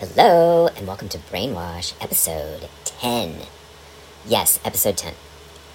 Hello, 0.00 0.66
and 0.66 0.88
welcome 0.88 1.08
to 1.10 1.18
Brainwash, 1.18 1.94
episode 2.00 2.68
10. 2.84 3.42
Yes, 4.26 4.58
episode 4.64 4.96
10. 4.96 5.14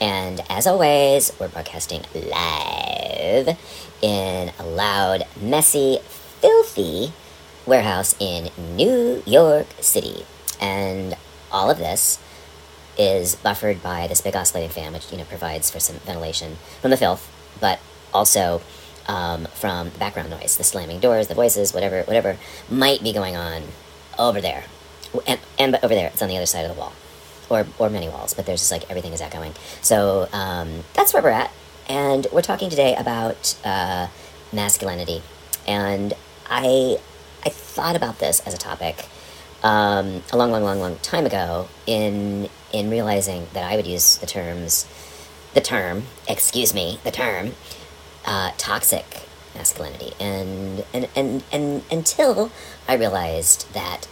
And 0.02 0.42
as 0.50 0.68
always, 0.68 1.32
we're 1.40 1.48
broadcasting 1.48 2.02
live 2.14 3.58
in 4.02 4.52
a 4.60 4.66
loud, 4.66 5.24
messy, 5.40 6.00
filthy 6.42 7.14
warehouse 7.66 8.14
in 8.20 8.50
New 8.76 9.24
York 9.26 9.68
City. 9.80 10.26
And 10.60 11.16
all 11.50 11.72
of 11.72 11.78
this 11.78 12.20
is 12.98 13.36
buffered 13.36 13.82
by 13.82 14.08
this 14.08 14.20
big 14.20 14.36
oscillating 14.36 14.72
fan, 14.72 14.92
which 14.92 15.10
you 15.14 15.18
know 15.18 15.24
provides 15.24 15.72
for 15.72 15.80
some 15.80 15.96
ventilation 16.00 16.58
from 16.82 16.92
the 16.92 16.98
filth, 16.98 17.32
but 17.62 17.80
also 18.14 18.62
um, 19.08 19.46
from 19.54 19.90
the 19.90 20.00
background 20.00 20.30
noise, 20.30 20.58
the 20.58 20.64
slamming 20.64 21.00
doors, 21.00 21.28
the 21.28 21.36
voices, 21.36 21.74
whatever, 21.74 22.04
whatever 22.04 22.38
might 22.70 23.04
be 23.04 23.14
going 23.14 23.36
on 23.36 23.64
over 24.18 24.42
there, 24.42 24.66
and, 25.28 25.40
and 25.60 25.76
over 25.84 25.94
there, 25.94 26.08
it's 26.08 26.22
on 26.22 26.30
the 26.30 26.38
other 26.38 26.46
side 26.46 26.66
of 26.66 26.74
the 26.74 26.80
wall, 26.80 26.94
or 27.50 27.66
or 27.78 27.90
many 27.90 28.10
walls, 28.10 28.34
but 28.34 28.46
there's 28.46 28.62
just 28.62 28.72
like 28.72 28.90
everything 28.90 29.14
is 29.14 29.22
echoing. 29.22 29.54
So 29.82 30.28
um, 30.34 30.84
that's 30.94 31.14
where 31.14 31.24
we're 31.24 31.30
at, 31.30 31.52
and 31.88 32.28
we're 32.32 32.42
talking 32.42 32.70
today 32.70 32.96
about 32.96 33.56
uh, 33.64 34.08
masculinity, 34.52 35.22
and 35.68 36.14
I 36.50 36.98
I 37.46 37.50
thought 37.50 37.96
about 37.96 38.20
this 38.20 38.40
as 38.42 38.54
a 38.54 38.58
topic 38.58 39.06
um, 39.66 40.22
a 40.32 40.38
long, 40.38 40.52
long, 40.52 40.64
long, 40.64 40.80
long 40.80 40.98
time 40.98 41.26
ago 41.26 41.68
in 41.88 42.50
in 42.72 42.90
realizing 42.90 43.48
that 43.54 43.64
I 43.70 43.76
would 43.76 43.88
use 43.88 44.18
the 44.18 44.26
terms, 44.28 44.86
the 45.54 45.62
term, 45.62 46.04
excuse 46.28 46.74
me, 46.74 47.00
the 47.04 47.12
term, 47.12 47.54
uh, 48.26 48.52
toxic 48.58 49.28
masculinity, 49.56 50.14
and 50.20 50.84
and 50.94 51.08
and 51.16 51.44
and 51.52 51.84
until 51.92 52.52
I 52.88 52.96
realized 52.96 53.72
that 53.74 54.08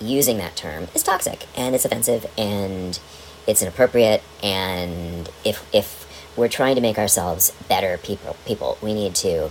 using 0.00 0.38
that 0.38 0.56
term 0.56 0.88
is 0.94 1.02
toxic 1.02 1.46
and 1.56 1.74
it's 1.74 1.84
offensive 1.84 2.26
and 2.36 2.98
it's 3.46 3.62
inappropriate, 3.62 4.22
and 4.42 5.30
if 5.44 5.66
if 5.72 6.06
we're 6.36 6.48
trying 6.48 6.74
to 6.74 6.80
make 6.80 6.98
ourselves 6.98 7.52
better 7.68 7.98
people, 7.98 8.36
people, 8.44 8.76
we 8.82 8.92
need 8.92 9.14
to, 9.14 9.50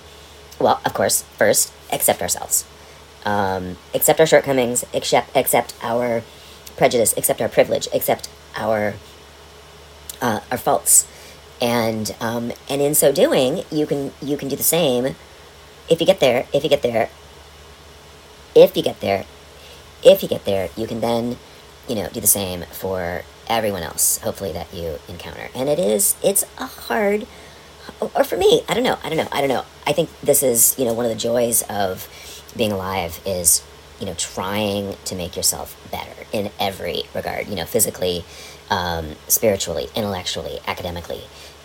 well, 0.60 0.80
of 0.86 0.94
course, 0.94 1.24
first 1.38 1.74
accept 1.92 2.22
ourselves. 2.22 2.64
Um, 3.26 3.78
accept 3.94 4.20
our 4.20 4.28
shortcomings, 4.28 4.86
accept 4.94 5.36
accept 5.36 5.74
our 5.82 6.22
prejudice, 6.78 7.14
accept 7.18 7.42
our 7.42 7.50
privilege, 7.50 7.88
accept 7.94 8.30
our 8.56 8.96
uh, 10.22 10.42
our 10.52 10.58
faults, 10.58 11.08
and 11.62 12.16
um, 12.20 12.52
and 12.70 12.82
in 12.82 12.96
so 12.96 13.12
doing, 13.12 13.64
you 13.72 13.86
can 13.86 14.12
you 14.22 14.38
can 14.38 14.48
do 14.48 14.56
the 14.56 14.64
same. 14.64 15.16
If 15.90 16.00
you 16.00 16.06
get 16.06 16.20
there, 16.20 16.48
if 16.54 16.64
you 16.64 16.70
get 16.70 16.82
there, 16.82 17.10
if 18.56 18.76
you 18.76 18.84
get 18.84 19.00
there, 19.02 19.26
if 20.04 20.24
you 20.24 20.30
get 20.30 20.46
there, 20.46 20.70
you 20.76 20.88
can 20.88 21.00
then, 21.00 21.38
you 21.88 21.96
know, 21.96 22.10
do 22.10 22.20
the 22.20 22.28
same 22.28 22.64
for 22.72 23.24
everyone 23.48 23.84
else. 23.84 24.18
Hopefully 24.20 24.52
that 24.54 24.74
you 24.74 25.00
encounter, 25.08 25.50
and 25.54 25.70
it 25.70 25.80
is 25.80 26.16
it's 26.24 26.44
a 26.58 26.66
hard, 26.66 27.28
or 28.02 28.24
for 28.24 28.38
me, 28.38 28.64
I 28.68 28.74
don't 28.74 28.84
know, 28.84 28.98
I 29.04 29.10
don't 29.10 29.18
know, 29.18 29.28
I 29.32 29.40
don't 29.40 29.50
know. 29.50 29.66
I 29.86 29.94
think 29.94 30.10
this 30.22 30.44
is 30.44 30.76
you 30.78 30.86
know 30.86 30.94
one 30.94 31.06
of 31.06 31.12
the 31.12 31.18
joys 31.18 31.62
of 31.64 32.08
being 32.56 32.72
alive 32.72 33.20
is 33.26 33.62
you 34.00 34.06
know 34.06 34.14
trying 34.16 34.96
to 35.06 35.16
make 35.16 35.36
yourself 35.36 35.76
better 35.92 36.26
in 36.32 36.52
every 36.60 37.04
regard 37.14 37.48
you 37.48 37.56
know 37.56 37.66
physically 37.66 38.24
um, 38.70 39.16
spiritually 39.28 39.88
intellectually 39.96 40.60
academically 40.68 41.22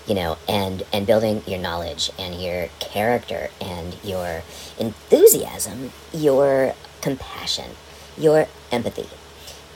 you 0.06 0.14
know 0.14 0.36
and 0.48 0.82
and 0.92 1.06
building 1.06 1.42
your 1.46 1.58
knowledge 1.58 2.10
and 2.18 2.40
your 2.40 2.68
character 2.78 3.50
and 3.60 3.96
your 4.04 4.42
enthusiasm 4.78 5.92
your 6.12 6.74
compassion 7.00 7.70
your 8.16 8.46
empathy 8.70 9.08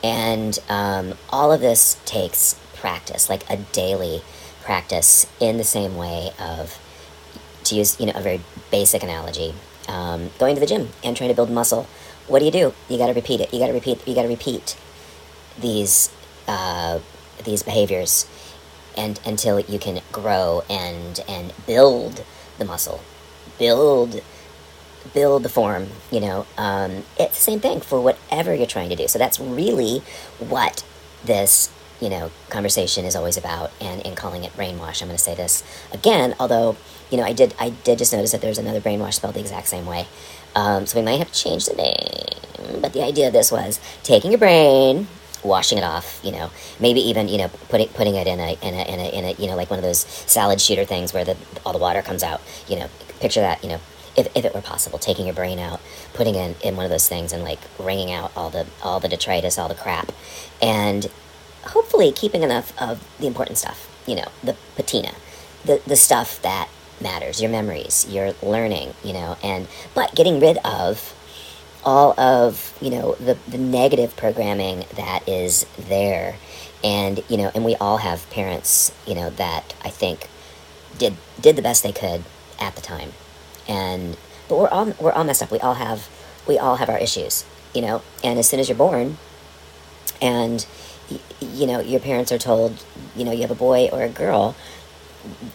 and 0.03 0.59
um, 0.69 1.15
all 1.31 1.50
of 1.50 1.61
this 1.61 1.99
takes 2.05 2.59
practice 2.75 3.29
like 3.31 3.49
a 3.50 3.56
daily 3.56 4.23
practice 4.62 5.27
in 5.41 5.56
the 5.56 5.65
same 5.65 5.97
way 5.97 6.31
of 6.39 6.79
to 7.65 7.75
use 7.75 7.99
you 7.99 8.06
know 8.06 8.12
a 8.15 8.21
very 8.21 8.41
basic 8.71 9.03
analogy 9.03 9.55
um, 9.89 10.31
going 10.39 10.55
to 10.55 10.61
the 10.61 10.67
gym 10.67 10.89
and 11.03 11.17
trying 11.17 11.31
to 11.31 11.37
build 11.37 11.50
muscle. 11.50 11.87
What 12.27 12.39
do 12.39 12.45
you 12.45 12.51
do? 12.51 12.75
You 12.89 12.99
got 12.99 13.09
to 13.09 13.12
repeat 13.12 13.41
it. 13.41 13.53
You 13.53 13.61
got 13.61 13.69
to 13.69 13.73
repeat. 13.73 14.07
You 14.07 14.15
got 14.15 14.23
to 14.23 14.29
repeat 14.29 14.77
these 15.59 16.11
uh, 16.49 17.01
these 17.45 17.62
behaviors, 17.62 18.27
and 18.97 19.21
until 19.27 19.61
you 19.61 19.79
can 19.79 20.01
grow 20.12 20.62
and 20.71 21.23
and 21.29 21.53
build 21.67 22.25
the 22.59 22.65
muscle, 22.65 23.01
build 23.59 24.23
build 25.12 25.43
the 25.43 25.49
form. 25.49 25.89
You 26.11 26.21
know, 26.21 26.47
um, 26.57 27.05
it's 27.19 27.37
the 27.37 27.51
same 27.51 27.61
thing 27.61 27.81
for 27.81 28.01
whatever 28.01 28.55
you're 28.55 28.67
trying 28.67 28.89
to 28.91 28.97
do. 28.97 29.06
So 29.09 29.19
that's 29.19 29.39
really 29.39 30.03
what 30.39 30.85
this 31.25 31.71
you 32.01 32.09
know 32.09 32.31
conversation 32.49 33.05
is 33.05 33.15
always 33.15 33.37
about. 33.37 33.71
And 33.81 34.01
in 34.03 34.15
calling 34.15 34.45
it 34.45 34.56
brainwash, 34.56 35.03
I'm 35.03 35.09
going 35.09 35.19
to 35.19 35.23
say 35.23 35.35
this 35.35 35.62
again, 35.93 36.35
although 36.41 36.77
you 37.11 37.21
know, 37.21 37.25
I 37.25 37.33
did 37.33 37.55
I 37.61 37.71
did 37.71 37.99
just 37.99 38.12
notice 38.12 38.33
that 38.33 38.41
there's 38.41 38.59
another 38.59 38.81
brainwash 38.81 39.15
spelled 39.15 39.35
the 39.35 39.41
exact 39.41 39.69
same 39.69 39.87
way. 39.87 40.06
Um, 40.55 40.87
so 40.87 40.99
we 40.99 41.05
might 41.05 41.19
have 41.19 41.33
to 41.33 41.39
change 41.39 41.67
the 41.67 41.75
name. 41.75 42.81
But 42.81 42.93
the 42.93 43.03
idea 43.03 43.27
of 43.29 43.33
this 43.33 43.51
was 43.51 43.81
taking 44.03 44.31
your 44.31 44.39
brain, 44.39 45.09
washing 45.43 45.79
it 45.79 45.85
off, 45.85 46.21
you 46.25 46.33
know, 46.33 46.51
maybe 46.81 47.01
even, 47.01 47.29
you 47.29 47.39
know, 47.39 47.49
putting 47.69 47.89
putting 47.89 48.15
it 48.15 48.27
in 48.27 48.41
a 48.41 48.53
in 48.63 48.75
a 48.75 48.83
in 48.93 49.01
a, 49.01 49.19
in 49.19 49.25
a 49.25 49.33
you 49.33 49.47
know, 49.49 49.57
like 49.57 49.71
one 49.71 49.79
of 49.79 49.85
those 49.85 50.01
salad 50.01 50.61
shooter 50.61 50.85
things 50.85 51.13
where 51.13 51.25
the 51.25 51.37
all 51.65 51.73
the 51.73 51.79
water 51.79 52.03
comes 52.03 52.23
out. 52.23 52.41
You 52.69 52.79
know, 52.81 52.89
picture 53.21 53.41
that, 53.41 53.63
you 53.63 53.71
know, 53.71 53.81
if, 54.17 54.29
if 54.37 54.45
it 54.45 54.55
were 54.55 54.63
possible, 54.63 54.99
taking 54.99 55.27
your 55.27 55.35
brain 55.35 55.59
out, 55.59 55.81
putting 56.13 56.35
it 56.35 56.63
in, 56.63 56.69
in 56.69 56.77
one 56.77 56.85
of 56.85 56.91
those 56.91 57.09
things 57.09 57.33
and 57.33 57.43
like 57.43 57.61
wringing 57.79 58.13
out 58.13 58.33
all 58.37 58.51
the 58.51 58.67
all 58.83 59.01
the 59.01 59.09
detritus, 59.09 59.59
all 59.59 59.69
the 59.69 59.75
crap, 59.75 60.13
and 60.63 61.11
hopefully 61.65 62.13
keeping 62.13 62.43
enough 62.43 62.73
of 62.81 63.05
the 63.19 63.27
important 63.27 63.59
stuff, 63.59 63.89
you 64.07 64.15
know, 64.15 64.29
the 64.43 64.57
patina, 64.77 65.13
the 65.65 65.83
the 65.87 65.97
stuff 65.97 66.41
that 66.43 66.69
matters 67.05 67.41
your 67.41 67.51
memories 67.51 68.05
your 68.09 68.35
learning 68.43 68.93
you 69.05 69.13
know 69.13 69.37
and 69.43 69.69
but 69.95 70.13
getting 70.17 70.41
rid 70.41 70.59
of 70.65 71.15
all 71.85 72.19
of 72.19 72.77
you 72.81 72.91
know 72.91 73.15
the, 73.17 73.37
the 73.47 73.59
negative 73.59 74.17
programming 74.17 74.85
that 74.97 75.29
is 75.29 75.67
there. 75.79 76.37
And 76.83 77.23
you 77.29 77.37
know 77.37 77.51
and 77.55 77.65
we 77.65 77.77
all 77.77 77.99
have 77.99 78.29
parents 78.31 78.93
you 79.07 79.15
know 79.15 79.31
that 79.31 79.75
i 79.83 79.91
think 79.91 80.29
did 80.99 81.15
did 81.41 81.57
the 81.57 81.63
best 81.63 81.83
they 81.83 81.93
could 81.93 82.25
at 82.61 82.75
the 82.75 82.83
time. 82.83 83.13
And 83.69 84.17
but 84.49 84.59
we're 84.59 84.69
all 84.69 84.93
we're 85.01 85.13
all 85.13 85.25
messed 85.25 85.43
up. 85.43 85.51
We 85.51 85.61
all 85.61 85.75
have 85.75 86.09
we 86.47 86.59
all 86.59 86.77
have 86.77 86.89
our 86.89 86.99
issues 86.99 87.45
you 87.75 87.83
know? 87.83 88.03
And 88.23 88.39
as 88.39 88.49
soon 88.49 88.61
as 88.61 88.69
you're 88.69 88.79
born 88.79 89.19
and 90.23 90.65
you 91.41 91.67
know 91.67 91.81
your 91.81 92.01
parents 92.01 92.33
are 92.33 92.39
told 92.39 92.83
you 93.15 93.25
know 93.25 93.33
you 93.33 93.43
have 93.43 93.51
a 93.51 93.55
boy 93.55 93.91
or 93.93 94.03
a 94.03 94.09
girl 94.09 94.57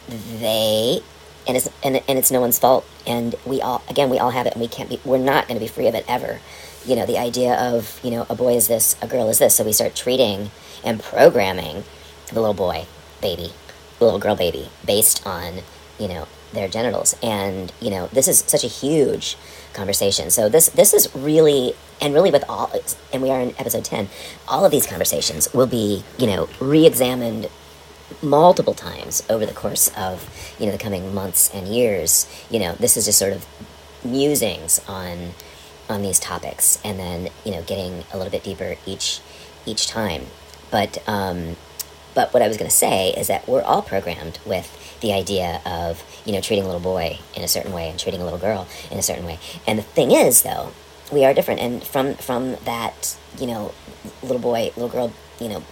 they 0.08 1.02
and 1.50 1.58
it's 1.58 1.68
and, 1.84 1.96
and 2.08 2.20
it's 2.20 2.30
no 2.30 2.40
one's 2.40 2.60
fault. 2.60 2.86
And 3.08 3.36
we 3.44 3.60
all 3.60 3.84
again 3.90 4.10
we 4.10 4.20
all 4.20 4.30
have 4.30 4.46
it 4.46 4.54
and 4.54 4.62
we 4.62 4.68
can't 4.68 4.88
be 4.88 5.02
we're 5.04 5.18
not 5.18 5.48
going 5.48 5.60
to 5.60 5.64
be 5.64 5.68
free 5.68 5.88
of 5.88 5.96
it 5.96 6.06
ever. 6.08 6.40
You 6.86 6.96
know 6.96 7.08
the 7.08 7.18
idea 7.18 7.56
of 7.56 8.00
you 8.04 8.12
know 8.12 8.28
a 8.30 8.36
boy 8.36 8.56
is 8.56 8.68
this 8.68 8.96
a 9.02 9.08
girl 9.08 9.28
is 9.30 9.40
this. 9.40 9.56
So 9.56 9.64
we 9.64 9.74
start 9.74 9.96
treating 9.96 10.52
and 10.86 11.02
programming 11.02 11.84
the 12.28 12.40
little 12.40 12.54
boy 12.54 12.86
baby 13.20 13.52
the 13.98 14.06
little 14.06 14.20
girl 14.20 14.36
baby 14.36 14.70
based 14.86 15.26
on 15.26 15.62
you 16.00 16.08
know 16.08 16.28
their 16.54 16.68
genitals. 16.68 17.16
And 17.24 17.74
you 17.82 17.90
know 17.90 18.08
this 18.14 18.28
is 18.28 18.40
such 18.46 18.64
a 18.64 18.68
huge 18.68 19.36
conversation. 19.74 20.30
So 20.30 20.50
this 20.50 20.70
this 20.70 20.94
is 20.94 21.14
really 21.16 21.74
and 22.00 22.14
really 22.14 22.30
with 22.30 22.44
all 22.48 22.72
and 23.12 23.24
we 23.24 23.32
are 23.32 23.42
in 23.42 23.50
episode 23.58 23.84
10 23.84 24.08
all 24.48 24.64
of 24.64 24.72
these 24.72 24.88
conversations 24.88 25.54
will 25.54 25.68
be 25.68 26.04
you 26.18 26.28
know 26.28 26.48
re-examined 26.62 27.50
multiple 28.22 28.74
times 28.74 29.24
over 29.30 29.46
the 29.46 29.54
course 29.54 29.90
of 29.96 30.56
you 30.60 30.66
know 30.66 30.72
the 30.72 30.78
coming 30.78 31.14
months 31.14 31.54
and 31.54 31.68
years 31.68 32.28
you 32.50 32.60
know 32.60 32.74
this 32.74 32.98
is 32.98 33.06
just 33.06 33.18
sort 33.18 33.34
of 33.34 33.46
musings 34.04 34.80
on 34.88 35.32
on 35.90 36.02
these 36.02 36.20
topics 36.20 36.80
and 36.84 37.00
then 37.00 37.30
you 37.46 37.52
know 37.52 37.62
getting 37.64 38.04
a 38.14 38.18
little 38.18 38.32
bit 38.32 38.44
deeper 38.44 38.76
each 38.86 39.20
each 39.66 39.88
time. 39.88 40.24
But 40.72 41.02
um 41.08 41.56
but 42.16 42.34
what 42.34 42.42
i 42.42 42.48
was 42.48 42.58
going 42.58 42.70
to 42.70 42.76
say 42.76 43.12
is 43.12 43.28
that 43.28 43.48
we're 43.48 43.62
all 43.62 43.82
programmed 43.82 44.40
with 44.46 44.76
the 45.02 45.14
idea 45.14 45.62
of 45.66 46.04
you 46.26 46.34
know 46.34 46.42
treating 46.42 46.64
a 46.64 46.68
little 46.68 46.82
boy 46.82 47.20
in 47.36 47.44
a 47.44 47.48
certain 47.48 47.72
way 47.72 47.90
and 47.90 48.00
treating 48.00 48.22
a 48.22 48.24
little 48.24 48.40
girl 48.40 48.68
in 48.92 48.98
a 48.98 49.02
certain 49.02 49.26
way. 49.26 49.40
And 49.68 49.80
the 49.80 49.84
thing 49.84 50.12
is 50.12 50.44
though 50.44 50.72
we 51.12 51.26
are 51.26 51.34
different. 51.34 51.60
And 51.60 51.84
from 51.84 52.16
from 52.16 52.58
that 52.66 53.18
you 53.38 53.48
know 53.48 53.74
little 54.22 54.42
boy 54.42 54.72
little 54.76 54.90
girl 54.90 55.14
you 55.40 55.50
know 55.50 55.64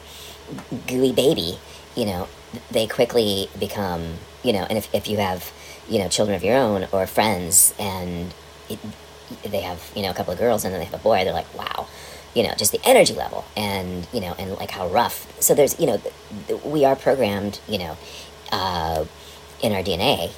gooey 0.88 1.12
baby 1.12 1.60
you 1.98 2.06
know, 2.06 2.28
they 2.72 2.88
quickly 2.88 3.50
become, 3.60 4.16
you 4.44 4.54
know, 4.54 4.66
and 4.70 4.78
if, 4.78 4.94
if 4.94 5.08
you 5.08 5.18
have, 5.18 5.52
you 5.90 6.00
know, 6.00 6.08
children 6.08 6.36
of 6.36 6.44
your 6.44 6.56
own 6.56 6.88
or 6.92 7.08
friends 7.08 7.74
and 7.80 8.34
it, 8.70 8.80
they 9.44 9.62
have, 9.62 9.92
you 9.96 10.02
know, 10.02 10.12
a 10.12 10.14
couple 10.14 10.34
of 10.34 10.40
girls 10.40 10.64
and 10.64 10.74
then 10.74 10.80
they 10.80 10.86
have 10.86 10.94
a 10.94 11.04
boy, 11.04 11.24
they're 11.24 11.34
like, 11.34 11.54
wow, 11.58 11.88
you 12.34 12.44
know, 12.44 12.54
just 12.58 12.72
the 12.72 12.80
energy 12.86 13.14
level 13.14 13.46
and, 13.56 14.08
you 14.14 14.22
know, 14.22 14.36
and 14.38 14.52
like 14.54 14.72
how 14.72 14.88
rough. 14.88 15.42
So 15.42 15.54
there's, 15.54 15.80
you 15.80 15.88
know, 15.88 16.02
we 16.64 16.86
are 16.86 16.96
programmed, 16.96 17.60
you 17.68 17.80
know, 17.80 17.98
uh, 18.52 19.06
in 19.62 19.74
our 19.74 19.84
DNA 19.84 20.32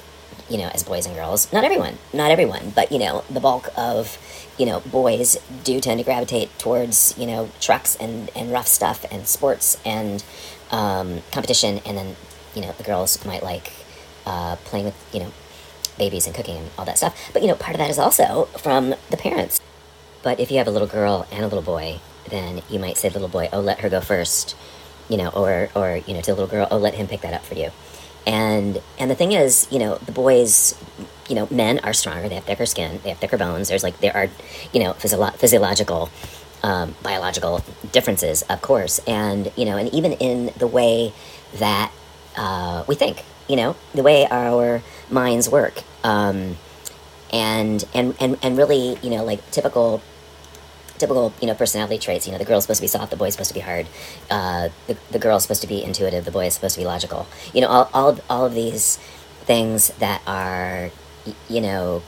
you 0.48 0.58
know, 0.58 0.68
as 0.74 0.82
boys 0.82 1.06
and 1.06 1.14
girls. 1.14 1.52
Not 1.52 1.62
everyone, 1.62 1.96
not 2.12 2.32
everyone, 2.32 2.72
but 2.74 2.90
you 2.90 2.98
know, 2.98 3.22
the 3.30 3.38
bulk 3.38 3.68
of 3.76 4.18
you 4.60 4.66
know 4.66 4.80
boys 4.80 5.38
do 5.64 5.80
tend 5.80 5.98
to 5.98 6.04
gravitate 6.04 6.56
towards 6.58 7.16
you 7.16 7.26
know 7.26 7.48
trucks 7.60 7.96
and 7.96 8.30
and 8.36 8.52
rough 8.52 8.66
stuff 8.66 9.06
and 9.10 9.26
sports 9.26 9.78
and 9.86 10.22
um, 10.70 11.22
competition, 11.32 11.80
and 11.86 11.96
then 11.96 12.16
you 12.54 12.62
know 12.62 12.72
the 12.72 12.84
girls 12.84 13.24
might 13.24 13.42
like 13.42 13.72
uh, 14.26 14.56
playing 14.64 14.86
with 14.86 14.96
you 15.12 15.20
know 15.20 15.32
babies 15.98 16.26
and 16.26 16.34
cooking 16.34 16.56
and 16.56 16.70
all 16.78 16.84
that 16.84 16.98
stuff. 16.98 17.30
But 17.32 17.42
you 17.42 17.48
know, 17.48 17.54
part 17.54 17.74
of 17.74 17.78
that 17.78 17.90
is 17.90 17.98
also 17.98 18.46
from 18.56 18.94
the 19.10 19.16
parents. 19.16 19.60
But 20.22 20.38
if 20.40 20.50
you 20.50 20.58
have 20.58 20.66
a 20.66 20.70
little 20.70 20.88
girl 20.88 21.26
and 21.32 21.42
a 21.42 21.48
little 21.48 21.62
boy, 21.62 22.00
then 22.28 22.62
you 22.68 22.78
might 22.78 22.96
say 22.96 23.08
to 23.08 23.14
the 23.14 23.20
little 23.20 23.32
boy, 23.40 23.48
"Oh, 23.52 23.60
let 23.60 23.80
her 23.80 23.88
go 23.88 24.00
first, 24.00 24.56
you 25.08 25.16
know, 25.16 25.28
or 25.28 25.70
or 25.74 26.00
you 26.06 26.14
know, 26.14 26.20
to 26.20 26.26
the 26.26 26.34
little 26.34 26.48
girl, 26.48 26.68
"Oh, 26.70 26.78
let 26.78 26.94
him 26.94 27.06
pick 27.06 27.20
that 27.22 27.34
up 27.34 27.44
for 27.44 27.54
you." 27.54 27.70
And 28.26 28.82
and 28.98 29.10
the 29.10 29.14
thing 29.14 29.32
is, 29.32 29.66
you 29.70 29.78
know, 29.78 29.96
the 29.96 30.12
boys, 30.12 30.74
you 31.28 31.34
know, 31.34 31.48
men 31.50 31.78
are 31.80 31.92
stronger. 31.92 32.28
They 32.28 32.34
have 32.34 32.44
thicker 32.44 32.66
skin. 32.66 33.00
They 33.02 33.10
have 33.10 33.18
thicker 33.18 33.38
bones. 33.38 33.68
There's 33.68 33.82
like 33.82 34.00
there 34.00 34.14
are, 34.14 34.28
you 34.72 34.80
know, 34.82 34.92
physio- 34.94 35.30
physiological, 35.30 36.10
um, 36.62 36.94
biological 37.02 37.64
differences, 37.92 38.42
of 38.42 38.62
course, 38.62 38.98
and 39.06 39.50
you 39.56 39.64
know, 39.64 39.76
and 39.76 39.92
even 39.94 40.12
in 40.12 40.52
the 40.58 40.66
way 40.66 41.12
that 41.54 41.92
uh, 42.36 42.84
we 42.86 42.94
think, 42.94 43.24
you 43.48 43.56
know, 43.56 43.76
the 43.94 44.02
way 44.02 44.26
our 44.26 44.82
minds 45.10 45.48
work, 45.48 45.82
um, 46.04 46.56
and 47.32 47.84
and 47.94 48.14
and 48.20 48.38
and 48.42 48.58
really, 48.58 48.98
you 49.02 49.10
know, 49.10 49.24
like 49.24 49.50
typical 49.50 50.02
typical 50.98 51.32
you 51.40 51.46
know 51.46 51.54
personality 51.54 51.98
traits 51.98 52.26
you 52.26 52.32
know 52.32 52.36
the 52.36 52.44
girl's 52.44 52.64
supposed 52.64 52.78
to 52.78 52.84
be 52.84 52.88
soft 52.88 53.10
the 53.10 53.16
boy's 53.16 53.32
supposed 53.32 53.48
to 53.48 53.54
be 53.54 53.60
hard 53.60 53.86
uh, 54.30 54.68
the, 54.86 54.98
the 55.10 55.18
girl's 55.18 55.42
supposed 55.42 55.62
to 55.62 55.66
be 55.66 55.82
intuitive 55.82 56.26
the 56.26 56.30
boy 56.30 56.44
is 56.44 56.54
supposed 56.54 56.74
to 56.74 56.80
be 56.80 56.86
logical. 56.86 57.26
You 57.54 57.62
know 57.62 57.68
all, 57.68 57.90
all, 57.94 58.08
of, 58.10 58.20
all 58.28 58.44
of 58.44 58.54
these 58.54 58.98
things 59.46 59.88
that 59.98 60.20
are 60.26 60.90
you 61.48 61.60
know 61.60 62.02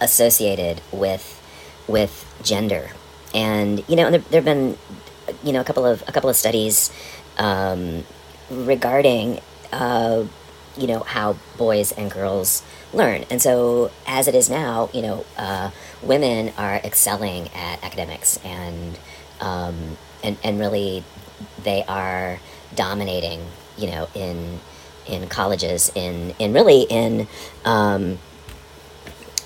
associated 0.00 0.80
with 0.90 1.40
with 1.86 2.24
gender 2.42 2.90
and 3.34 3.84
you 3.88 3.96
know 3.96 4.06
and 4.06 4.14
there, 4.14 4.22
there 4.30 4.40
have 4.40 4.44
been 4.44 4.78
you 5.42 5.52
know 5.52 5.60
a 5.60 5.64
couple 5.64 5.84
of 5.84 6.02
a 6.06 6.12
couple 6.12 6.30
of 6.30 6.36
studies 6.36 6.90
um, 7.38 8.04
regarding 8.50 9.40
uh, 9.72 10.24
you 10.76 10.86
know 10.86 11.00
how 11.00 11.36
boys 11.58 11.92
and 11.92 12.10
girls 12.10 12.62
learn. 12.92 13.24
And 13.30 13.42
so 13.42 13.90
as 14.06 14.28
it 14.28 14.34
is 14.34 14.48
now 14.48 14.88
you 14.92 15.02
know 15.02 15.24
uh, 15.36 15.70
women 16.02 16.52
are 16.56 16.76
excelling 16.76 17.48
at 17.54 17.82
academics 17.82 18.38
and 18.44 18.98
um, 19.40 19.96
and 20.22 20.36
and 20.42 20.58
really 20.58 21.04
they 21.62 21.84
are 21.84 22.38
dominating 22.74 23.40
you 23.76 23.88
know 23.88 24.08
in 24.14 24.60
in 25.06 25.28
colleges 25.28 25.92
in 25.94 26.34
in 26.38 26.52
really 26.52 26.82
in 26.82 27.26
um, 27.64 28.18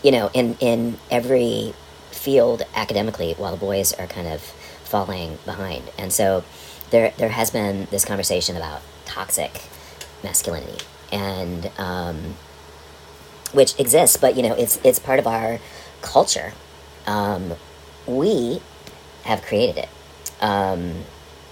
you 0.03 0.13
know 0.13 0.31
in 0.35 0.57
in 0.61 0.99
every 1.11 1.75
field 2.11 2.63
academically 2.75 3.35
while 3.35 3.53
the 3.53 3.59
boys 3.59 3.93
are 3.95 4.07
kind 4.07 4.27
of 4.27 4.41
falling 4.41 5.39
behind 5.45 5.83
and 5.99 6.13
so 6.13 6.43
there 6.91 7.13
there 7.19 7.29
has 7.29 7.51
been 7.51 7.87
this 7.91 8.05
conversation 8.05 8.57
about 8.57 8.81
toxic 9.05 9.63
masculinity 10.23 10.85
and 11.13 11.71
um, 11.79 12.35
which 13.53 13.79
exists, 13.79 14.17
but 14.17 14.37
you 14.37 14.43
know 14.43 14.55
it's 14.55 14.79
it's 14.85 14.99
part 14.99 15.19
of 15.19 15.27
our 15.27 15.59
culture. 16.03 16.53
Um, 17.07 17.55
we 18.07 18.61
have 19.25 19.43
created 19.43 19.79
it, 19.79 19.89
um, 20.41 21.05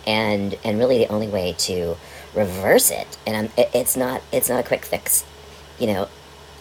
and 0.07 0.59
and 0.65 0.79
really 0.79 0.99
the 0.99 1.09
only 1.09 1.29
way 1.29 1.55
to 1.59 1.97
reverse 2.35 2.91
it, 2.91 3.17
and 3.27 3.51
it, 3.57 3.71
it's 3.75 3.97
not 3.97 4.23
it's 4.33 4.49
not 4.49 4.61
a 4.61 4.67
quick 4.67 4.85
fix, 4.85 5.25
you 5.79 5.87
know. 5.87 6.09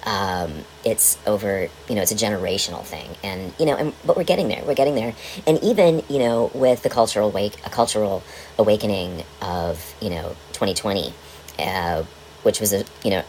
Um, 0.05 0.65
it's 0.83 1.17
over, 1.25 1.67
you 1.89 1.95
know, 1.95 2.01
it's 2.03 2.11
a 2.11 2.15
generational 2.15 2.83
thing, 2.83 3.09
and 3.23 3.53
you 3.59 3.65
know, 3.65 3.75
and 3.75 3.93
but 4.05 4.15
we're 4.15 4.23
getting 4.23 4.47
there. 4.49 4.63
We're 4.63 4.75
getting 4.75 4.93
there, 4.93 5.15
and 5.47 5.57
even 5.63 6.03
you 6.09 6.19
know, 6.19 6.51
with 6.53 6.83
the 6.83 6.89
cultural 6.89 7.31
wake, 7.31 7.55
a 7.65 7.71
cultural 7.71 8.21
awakening 8.59 9.23
of 9.41 9.95
you 9.99 10.11
know, 10.11 10.35
2020, 10.53 11.11
uh, 11.57 12.03
which 12.43 12.59
was 12.59 12.71
a 12.71 12.85
you 13.03 13.09
know, 13.09 13.23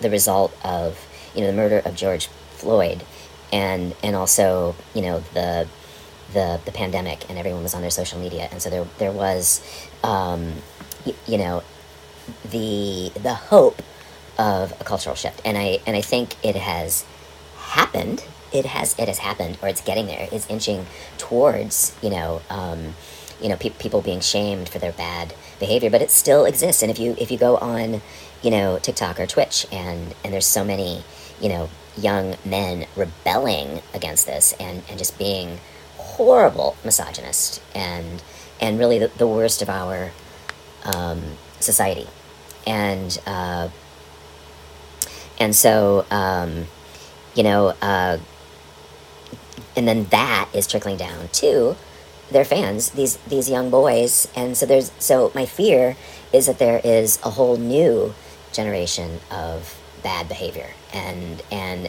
the 0.00 0.10
result 0.10 0.52
of 0.64 0.98
you 1.34 1.40
know 1.40 1.46
the 1.46 1.56
murder 1.56 1.78
of 1.78 1.94
George 1.96 2.26
Floyd, 2.50 3.02
and 3.50 3.94
and 4.02 4.14
also 4.14 4.74
you 4.94 5.00
know 5.00 5.20
the 5.32 5.66
the 6.32 6.60
the 6.64 6.72
pandemic, 6.72 7.28
and 7.30 7.38
everyone 7.38 7.62
was 7.62 7.74
on 7.74 7.80
their 7.80 7.90
social 7.90 8.18
media, 8.18 8.48
and 8.52 8.60
so 8.60 8.68
there 8.68 8.86
there 8.98 9.12
was, 9.12 9.62
um, 10.04 10.52
y- 11.06 11.14
you 11.26 11.38
know, 11.38 11.62
the 12.50 13.10
the 13.14 13.34
hope 13.34 13.80
of 14.38 14.72
a 14.80 14.84
cultural 14.84 15.16
shift, 15.16 15.40
and 15.44 15.58
I 15.58 15.80
and 15.86 15.96
I 15.96 16.00
think 16.00 16.36
it 16.44 16.56
has 16.56 17.04
happened. 17.56 18.24
It 18.52 18.66
has 18.66 18.98
it 18.98 19.08
has 19.08 19.18
happened, 19.18 19.58
or 19.60 19.68
it's 19.68 19.80
getting 19.80 20.06
there. 20.06 20.28
It's 20.32 20.48
inching 20.48 20.86
towards 21.18 21.94
you 22.02 22.10
know. 22.10 22.42
Um, 22.50 22.94
you 23.40 23.48
know, 23.48 23.56
pe- 23.56 23.70
people 23.70 24.00
being 24.00 24.20
shamed 24.20 24.68
for 24.68 24.78
their 24.78 24.92
bad 24.92 25.34
behavior, 25.60 25.90
but 25.90 26.02
it 26.02 26.10
still 26.10 26.44
exists. 26.44 26.82
And 26.82 26.90
if 26.90 26.98
you 26.98 27.14
if 27.18 27.30
you 27.30 27.38
go 27.38 27.56
on, 27.58 28.02
you 28.42 28.50
know, 28.50 28.78
TikTok 28.78 29.20
or 29.20 29.26
Twitch, 29.26 29.66
and 29.70 30.14
and 30.24 30.32
there's 30.32 30.46
so 30.46 30.64
many, 30.64 31.04
you 31.40 31.48
know, 31.48 31.70
young 31.96 32.36
men 32.44 32.86
rebelling 32.96 33.82
against 33.94 34.26
this 34.26 34.54
and 34.58 34.82
and 34.88 34.98
just 34.98 35.18
being 35.18 35.60
horrible 35.96 36.76
misogynist 36.84 37.62
and 37.74 38.22
and 38.60 38.78
really 38.78 38.98
the, 38.98 39.08
the 39.18 39.26
worst 39.26 39.62
of 39.62 39.68
our 39.68 40.10
um, 40.84 41.22
society, 41.60 42.08
and 42.66 43.20
uh, 43.26 43.68
and 45.38 45.54
so 45.54 46.06
um, 46.10 46.66
you 47.34 47.42
know, 47.42 47.68
uh, 47.80 48.18
and 49.76 49.86
then 49.86 50.04
that 50.06 50.48
is 50.52 50.66
trickling 50.66 50.96
down 50.96 51.28
to 51.28 51.76
their 52.30 52.44
fans, 52.44 52.90
these 52.90 53.16
these 53.28 53.48
young 53.48 53.70
boys, 53.70 54.28
and 54.34 54.56
so 54.56 54.66
there's 54.66 54.92
so 54.98 55.30
my 55.34 55.46
fear 55.46 55.96
is 56.32 56.46
that 56.46 56.58
there 56.58 56.80
is 56.84 57.18
a 57.24 57.30
whole 57.30 57.56
new 57.56 58.12
generation 58.52 59.20
of 59.30 59.78
bad 60.02 60.28
behavior 60.28 60.70
and 60.92 61.42
and 61.50 61.88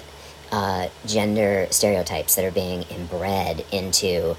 uh, 0.51 0.87
gender 1.05 1.67
stereotypes 1.71 2.35
that 2.35 2.45
are 2.45 2.51
being 2.51 2.83
inbred 2.83 3.65
into 3.71 4.35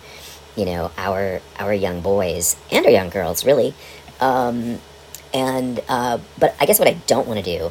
you 0.56 0.64
know 0.64 0.90
our 0.96 1.40
our 1.58 1.74
young 1.74 2.00
boys 2.00 2.56
and 2.70 2.86
our 2.86 2.92
young 2.92 3.10
girls 3.10 3.44
really. 3.44 3.74
Um, 4.20 4.80
and 5.32 5.80
uh, 5.88 6.18
but 6.38 6.54
I 6.60 6.66
guess 6.66 6.78
what 6.78 6.88
I 6.88 6.94
don't 7.06 7.26
want 7.26 7.44
to 7.44 7.58
do 7.58 7.70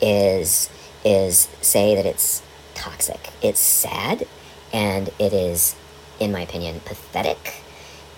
is 0.00 0.70
is 1.04 1.48
say 1.60 1.94
that 1.94 2.06
it's 2.06 2.42
toxic. 2.74 3.30
It's 3.42 3.60
sad, 3.60 4.26
and 4.72 5.08
it 5.18 5.32
is, 5.32 5.74
in 6.20 6.32
my 6.32 6.40
opinion, 6.40 6.80
pathetic 6.84 7.62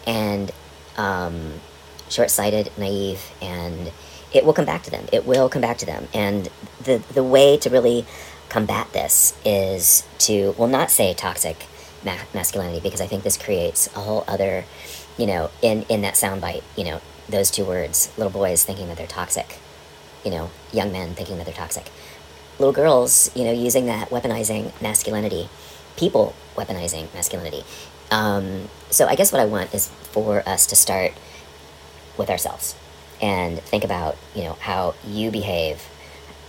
and 0.07 0.51
um, 0.97 1.61
short 2.09 2.31
sighted, 2.31 2.71
naive, 2.77 3.31
and 3.41 3.93
it 4.33 4.45
will 4.45 4.53
come 4.53 4.65
back 4.65 4.83
to 4.85 4.91
them. 4.91 5.07
It 5.13 5.27
will 5.27 5.49
come 5.49 5.63
back 5.63 5.79
to 5.79 5.87
them. 5.87 6.09
And 6.15 6.49
the, 6.83 7.03
the 7.13 7.23
way 7.23 7.57
to 7.59 7.71
really 7.71 8.07
combat 8.49 8.93
this 8.93 9.35
is 9.45 10.07
to, 10.19 10.55
well, 10.59 10.69
not 10.69 10.91
say 10.91 11.15
toxic 11.15 11.67
ma- 12.05 12.17
masculinity, 12.35 12.81
because 12.81 13.01
I 13.01 13.07
think 13.07 13.23
this 13.23 13.37
creates 13.37 13.87
a 13.89 14.01
whole 14.01 14.25
other, 14.27 14.65
you 15.17 15.27
know, 15.27 15.51
in, 15.63 15.83
in 15.85 16.03
that 16.03 16.15
soundbite, 16.15 16.63
you 16.77 16.85
know, 16.85 17.01
those 17.29 17.51
two 17.51 17.65
words, 17.65 18.11
little 18.17 18.33
boys 18.33 18.65
thinking 18.65 18.89
that 18.89 18.97
they're 18.97 19.07
toxic, 19.07 19.59
you 20.25 20.31
know, 20.31 20.51
young 20.73 20.91
men 20.91 21.15
thinking 21.15 21.37
that 21.39 21.47
they're 21.47 21.55
toxic. 21.55 21.87
Little 22.61 22.75
girls, 22.75 23.35
you 23.35 23.45
know, 23.45 23.53
using 23.53 23.87
that 23.87 24.11
weaponizing 24.11 24.71
masculinity, 24.83 25.49
people 25.97 26.35
weaponizing 26.57 27.13
masculinity. 27.15 27.65
Um, 28.11 28.69
so 28.91 29.07
I 29.07 29.15
guess 29.15 29.33
what 29.33 29.41
I 29.41 29.47
want 29.47 29.73
is 29.73 29.89
for 29.89 30.47
us 30.47 30.67
to 30.67 30.77
start 30.77 31.15
with 32.19 32.29
ourselves 32.29 32.75
and 33.23 33.61
think 33.61 33.83
about, 33.83 34.19
you 34.35 34.45
know, 34.45 34.59
how 34.61 34.95
you 35.07 35.31
behave, 35.31 35.89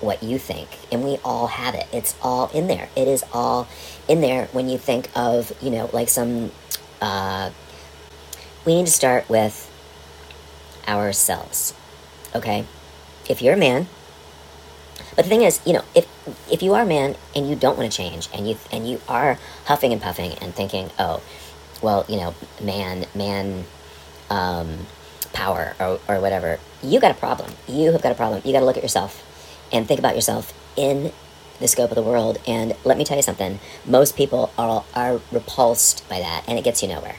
what 0.02 0.22
you 0.22 0.38
think, 0.38 0.68
and 0.92 1.02
we 1.02 1.18
all 1.24 1.48
have 1.48 1.76
it. 1.76 1.88
It's 1.94 2.14
all 2.22 2.50
in 2.50 2.68
there. 2.68 2.90
It 2.94 3.08
is 3.08 3.24
all 3.32 3.70
in 4.10 4.20
there 4.20 4.48
when 4.52 4.68
you 4.68 4.78
think 4.78 5.10
of, 5.16 5.54
you 5.62 5.70
know, 5.70 5.90
like 5.94 6.10
some. 6.10 6.52
Uh, 7.02 7.52
we 8.66 8.76
need 8.76 8.86
to 8.86 8.92
start 8.92 9.30
with 9.30 9.72
ourselves, 10.90 11.74
okay? 12.36 12.66
If 13.30 13.42
you're 13.42 13.54
a 13.54 13.58
man, 13.58 13.88
but 15.16 15.26
the 15.26 15.30
thing 15.30 15.42
is, 15.42 15.60
you 15.66 15.74
know, 15.74 15.84
if 15.96 16.08
if 16.52 16.62
you 16.62 16.74
are 16.74 16.84
a 16.84 16.86
man 16.86 17.16
and 17.36 17.50
you 17.50 17.56
don't 17.56 17.78
want 17.78 17.92
to 17.92 17.96
change, 17.96 18.30
and 18.34 18.48
you 18.48 18.58
and 18.72 18.88
you 18.88 19.02
are 19.08 19.38
huffing 19.66 19.92
and 19.94 20.02
puffing 20.02 20.34
and 20.42 20.54
thinking, 20.54 20.90
oh, 21.00 21.22
well, 21.82 22.06
you 22.08 22.18
know, 22.18 22.36
man, 22.62 23.06
man, 23.16 23.66
um, 24.30 24.88
power 25.34 25.76
or, 25.80 26.00
or 26.08 26.20
whatever, 26.20 26.60
you 26.84 27.00
got 27.00 27.12
a 27.12 27.16
problem. 27.20 27.52
You 27.68 27.92
have 27.92 28.02
got 28.02 28.12
a 28.12 28.16
problem. 28.16 28.42
You 28.46 28.54
got 28.54 28.60
to 28.60 28.66
look 28.66 28.78
at 28.78 28.84
yourself 28.84 29.24
and 29.72 29.88
think 29.88 30.00
about 30.00 30.16
yourself 30.16 30.54
in 30.76 31.12
the 31.60 31.68
scope 31.68 31.92
of 31.92 31.96
the 31.96 32.02
world. 32.02 32.40
And 32.48 32.76
let 32.84 32.98
me 32.98 33.04
tell 33.04 33.18
you 33.18 33.24
something: 33.24 33.60
most 33.86 34.16
people 34.16 34.52
are 34.58 34.84
are 34.96 35.22
repulsed 35.32 36.08
by 36.10 36.20
that, 36.20 36.44
and 36.48 36.58
it 36.58 36.64
gets 36.64 36.82
you 36.82 36.90
nowhere. 36.90 37.16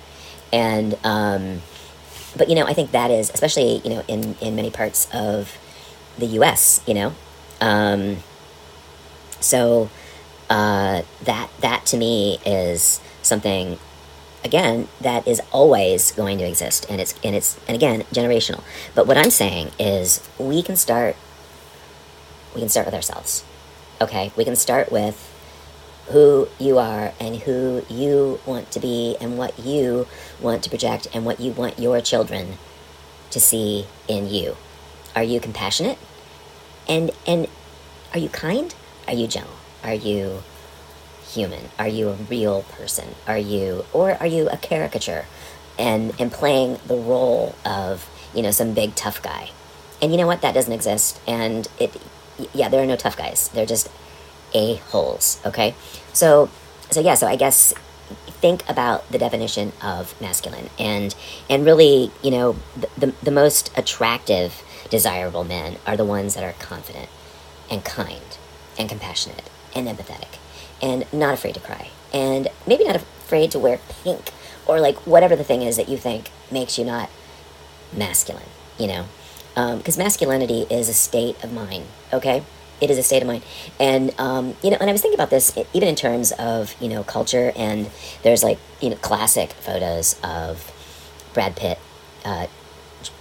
And 0.53 0.97
um, 1.05 1.62
but 2.37 2.49
you 2.49 2.55
know, 2.55 2.67
I 2.67 2.75
think 2.75 2.93
that 2.93 3.11
is 3.11 3.31
especially 3.31 3.81
you 3.85 3.91
know 3.91 4.03
in 4.09 4.35
in 4.41 4.57
many 4.57 4.71
parts 4.71 5.09
of 5.12 5.59
the 6.19 6.27
U.S. 6.27 6.83
You 6.87 6.95
know, 6.95 7.15
um, 7.62 8.19
So 9.40 9.88
uh, 10.50 11.02
that 11.25 11.50
that 11.61 11.87
to 11.87 11.97
me 11.97 12.38
is 12.47 13.00
something 13.23 13.78
again 14.45 14.88
that 15.00 15.26
is 15.26 15.40
always 15.52 16.12
going 16.12 16.38
to 16.38 16.45
exist 16.45 16.87
and 16.90 17.00
it's 17.00 17.14
and 17.25 17.35
it's 17.37 17.59
and 17.69 17.76
again 17.76 18.02
generational. 18.12 18.62
But 18.95 19.07
what 19.07 19.16
i'm 19.16 19.31
saying 19.31 19.71
is 19.78 20.28
we 20.38 20.62
can 20.62 20.76
start 20.76 21.16
we 22.54 22.61
can 22.61 22.69
start 22.69 22.87
with 22.87 22.95
ourselves 22.95 23.45
okay? 24.02 24.33
We 24.37 24.45
can 24.45 24.57
start 24.57 24.90
with 24.92 25.31
who 26.09 26.49
you 26.59 26.78
are 26.78 27.12
and 27.21 27.37
who 27.37 27.85
you 27.88 28.40
want 28.45 28.71
to 28.73 28.81
be 28.81 29.16
and 29.21 29.38
what 29.38 29.59
you 29.59 30.07
want 30.40 30.64
to 30.64 30.71
project 30.71 31.07
and 31.14 31.25
what 31.25 31.40
you 31.40 31.52
want 31.52 31.78
your 31.78 32.00
children 32.00 32.59
to 33.31 33.40
see 33.40 33.87
in 34.09 34.28
you. 34.28 34.57
Are 35.14 35.23
you 35.23 35.40
compassionate 35.40 35.99
and 36.89 37.11
and 37.27 37.49
are 38.12 38.19
you 38.19 38.29
kind 38.29 38.75
are 39.09 39.15
you 39.15 39.27
gentle 39.27 39.57
are 39.83 39.95
you 39.95 40.43
human? 41.33 41.71
Are 41.79 41.89
you 41.89 42.11
a 42.11 42.15
real 42.15 42.62
person? 42.62 43.15
Are 43.27 43.39
you, 43.39 43.85
or 43.93 44.12
are 44.15 44.27
you 44.27 44.49
a 44.49 44.57
caricature 44.57 45.25
and, 45.79 46.12
and 46.21 46.31
playing 46.31 46.79
the 46.87 46.97
role 46.97 47.55
of, 47.65 48.09
you 48.35 48.43
know, 48.43 48.51
some 48.51 48.75
big 48.75 48.95
tough 48.95 49.23
guy? 49.23 49.51
And 50.01 50.12
you 50.12 50.19
know 50.19 50.27
what? 50.27 50.43
That 50.43 50.55
doesn't 50.55 50.73
exist. 50.73 51.21
And 51.27 51.69
it, 51.79 51.97
yeah, 52.53 52.69
there 52.69 52.83
are 52.83 52.87
no 52.87 52.97
tough 52.97 53.17
guys. 53.17 53.49
They're 53.49 53.67
just 53.67 53.89
a-holes, 54.55 55.41
okay? 55.47 55.75
So, 56.12 56.51
so 56.91 57.01
yeah, 57.01 57.15
so 57.15 57.27
I 57.27 57.37
guess 57.37 57.73
think 58.27 58.69
about 58.69 59.09
the 59.11 59.19
definition 59.19 59.73
of 59.81 60.21
masculine 60.21 60.69
and 60.77 61.15
and 61.49 61.65
really 61.65 62.11
you 62.23 62.31
know 62.31 62.57
the, 62.77 62.89
the, 62.99 63.15
the, 63.23 63.31
most 63.31 63.71
attractive 63.79 64.62
desirable 64.92 65.42
men 65.42 65.78
are 65.87 65.96
the 65.96 66.04
ones 66.04 66.34
that 66.34 66.44
are 66.44 66.52
confident 66.58 67.08
and 67.70 67.82
kind 67.82 68.37
and 68.78 68.90
compassionate 68.90 69.49
and 69.75 69.88
empathetic 69.88 70.37
and 70.82 71.11
not 71.14 71.32
afraid 71.32 71.54
to 71.54 71.61
cry 71.61 71.88
and 72.12 72.49
maybe 72.66 72.84
not 72.84 72.96
afraid 72.96 73.50
to 73.50 73.58
wear 73.58 73.80
pink 74.04 74.32
or 74.66 74.78
like 74.78 74.96
whatever 75.06 75.34
the 75.34 75.42
thing 75.42 75.62
is 75.62 75.78
that 75.78 75.88
you 75.88 75.96
think 75.96 76.30
makes 76.50 76.78
you 76.78 76.84
not 76.84 77.08
masculine, 77.90 78.50
you 78.78 78.87
know? 78.87 79.06
Because 79.54 79.96
um, 79.96 80.04
masculinity 80.04 80.66
is 80.68 80.90
a 80.90 80.94
state 80.94 81.42
of 81.42 81.54
mind, 81.54 81.87
okay? 82.12 82.42
It 82.78 82.90
is 82.90 82.99
a 82.99 83.02
state 83.02 83.22
of 83.22 83.28
mind. 83.28 83.44
And, 83.80 84.14
um, 84.18 84.56
you 84.62 84.70
know, 84.70 84.76
and 84.78 84.90
I 84.90 84.92
was 84.92 85.00
thinking 85.00 85.18
about 85.18 85.30
this 85.30 85.56
even 85.72 85.88
in 85.88 85.94
terms 85.94 86.32
of, 86.32 86.75
you 86.82 86.88
know, 86.88 87.02
culture, 87.02 87.52
and 87.56 87.88
there's 88.25 88.42
like, 88.42 88.58
you 88.82 88.90
know, 88.90 88.96
classic 88.96 89.52
photos 89.52 90.20
of 90.22 90.70
Brad 91.32 91.56
Pitt 91.56 91.78
uh, 92.26 92.46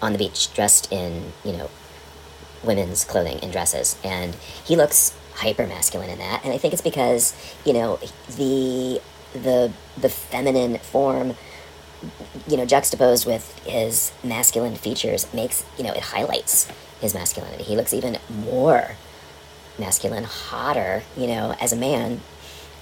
on 0.02 0.14
the 0.14 0.18
beach 0.18 0.54
dressed 0.54 0.92
in, 0.92 1.34
you 1.44 1.54
know, 1.54 1.70
women's 2.64 3.04
clothing 3.04 3.40
and 3.42 3.52
dresses. 3.52 3.98
And 4.04 4.36
he 4.66 4.76
looks 4.76 5.16
hyper 5.36 5.66
masculine 5.66 6.10
in 6.10 6.20
that, 6.20 6.44
and 6.44 6.54
I 6.54 6.58
think 6.58 6.74
it's 6.74 6.82
because 6.82 7.36
you 7.66 7.74
know 7.74 8.00
the 8.28 9.02
the 9.34 9.72
the 9.98 10.10
feminine 10.10 10.78
form 10.78 11.36
you 12.48 12.58
know 12.58 12.66
juxtaposed 12.66 13.26
with 13.26 13.58
his 13.60 14.12
masculine 14.24 14.76
features 14.76 15.32
makes 15.34 15.64
you 15.78 15.84
know 15.84 15.94
it 15.94 16.02
highlights 16.02 16.72
his 17.00 17.14
masculinity. 17.14 17.64
He 17.64 17.76
looks 17.76 17.94
even 17.94 18.18
more 18.30 18.96
masculine 19.80 20.26
hotter 20.26 21.04
you 21.18 21.28
know 21.28 21.56
as 21.60 21.74
a 21.74 21.78
man. 21.78 22.22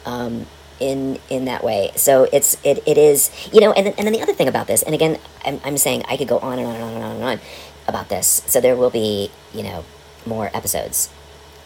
Um, 0.06 0.48
in 0.80 1.20
in 1.30 1.46
that 1.46 1.64
way 1.64 1.92
so 1.96 2.28
it's 2.32 2.58
it, 2.64 2.82
it 2.88 2.98
is 2.98 3.30
you 3.52 3.60
know 3.60 3.72
and 3.74 3.88
then, 3.88 3.94
and 3.98 4.08
then 4.08 4.14
the 4.14 4.22
other 4.22 4.34
thing 4.34 4.48
about 4.48 4.68
this 4.68 4.82
and 4.82 4.96
again 4.96 5.20
I'm, 5.46 5.60
I'm 5.64 5.78
saying 5.78 6.04
i 6.08 6.16
could 6.16 6.28
go 6.28 6.40
on 6.40 6.58
and 6.58 6.68
on 6.68 6.76
and 6.76 6.84
on 6.84 6.94
and 6.94 7.04
on 7.04 7.16
and 7.16 7.24
on 7.24 7.40
about 7.88 8.10
this 8.10 8.44
so 8.48 8.62
there 8.62 8.76
will 8.76 8.90
be 8.90 9.32
you 9.54 9.64
know 9.64 9.84
more 10.26 10.50
episodes 10.54 11.10